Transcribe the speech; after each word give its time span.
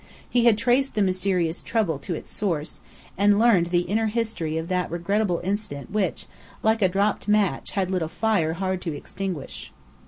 He 0.27 0.45
had 0.45 0.57
traced 0.57 0.95
the 0.95 1.03
mysterious 1.03 1.61
"trouble" 1.61 1.99
to 1.99 2.15
its 2.15 2.33
source, 2.33 2.79
and 3.19 3.37
learned 3.37 3.67
the 3.67 3.81
inner 3.81 4.07
history 4.07 4.57
of 4.57 4.67
that 4.67 4.89
regrettable 4.89 5.39
incident 5.43 5.91
which, 5.91 6.25
like 6.63 6.81
a 6.81 6.89
dropped 6.89 7.27
match, 7.27 7.73
had 7.73 7.91
lit 7.91 8.01
a 8.01 8.07
fire 8.07 8.53
hard 8.53 8.81
to 8.81 8.95
extinguish. 8.97 9.71